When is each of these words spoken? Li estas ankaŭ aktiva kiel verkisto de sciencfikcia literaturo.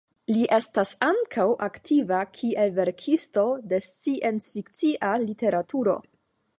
Li 0.35 0.45
estas 0.55 0.93
ankaŭ 1.07 1.45
aktiva 1.65 2.23
kiel 2.39 2.73
verkisto 2.79 3.45
de 3.75 3.83
sciencfikcia 3.91 5.17
literaturo. 5.31 5.99